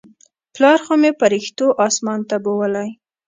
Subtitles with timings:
[0.53, 2.87] پلار خو مې پرښتو اسمان ته بولى.